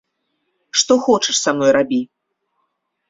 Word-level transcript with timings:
Што 0.81 0.97
хочаш 1.07 1.35
са 1.43 1.49
мной 1.59 1.71
рабі! 1.81 2.01